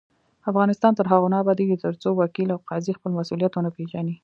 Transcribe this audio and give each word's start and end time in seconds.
افغانستان 0.51 0.91
تر 0.95 1.05
هغو 1.11 1.27
نه 1.33 1.37
ابادیږي، 1.43 1.81
ترڅو 1.85 2.09
وکیل 2.13 2.49
او 2.51 2.59
قاضي 2.69 2.91
خپل 2.97 3.11
مسؤلیت 3.19 3.51
ونه 3.53 3.69
پیژني. 3.77 4.15